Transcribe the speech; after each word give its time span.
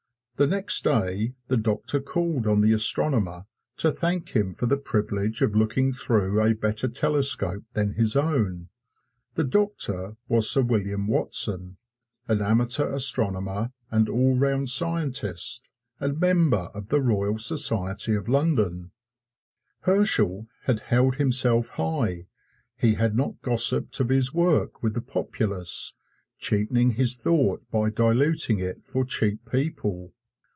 The 0.37 0.47
next 0.47 0.83
day 0.83 1.35
the 1.49 1.55
doctor 1.57 1.99
called 1.99 2.47
on 2.47 2.61
the 2.61 2.71
astronomer 2.73 3.45
to 3.77 3.91
thank 3.91 4.29
him 4.29 4.55
for 4.55 4.65
the 4.65 4.75
privilege 4.75 5.43
of 5.43 5.55
looking 5.55 5.93
through 5.93 6.41
a 6.41 6.55
better 6.55 6.87
telescope 6.87 7.63
than 7.73 7.93
his 7.93 8.15
own. 8.15 8.69
The 9.35 9.43
doctor 9.43 10.15
was 10.27 10.49
Sir 10.49 10.63
William 10.63 11.05
Watson, 11.05 11.77
an 12.27 12.41
amateur 12.41 12.91
astronomer 12.91 13.71
and 13.91 14.09
all 14.09 14.35
round 14.35 14.69
scientist, 14.71 15.69
and 15.99 16.19
member 16.19 16.69
of 16.73 16.89
the 16.89 17.01
Royal 17.01 17.37
Society 17.37 18.15
of 18.15 18.27
London. 18.27 18.89
Herschel 19.81 20.47
had 20.63 20.79
held 20.79 21.17
himself 21.17 21.67
high 21.67 22.25
he 22.77 22.95
had 22.95 23.15
not 23.15 23.39
gossiped 23.43 23.99
of 23.99 24.09
his 24.09 24.33
work 24.33 24.81
with 24.81 24.95
the 24.95 25.01
populace, 25.03 25.93
cheapening 26.39 26.93
his 26.93 27.15
thought 27.15 27.61
by 27.69 27.91
diluting 27.91 28.57
it 28.57 28.81
for 28.87 29.05
cheap 29.05 29.47
people. 29.51 30.15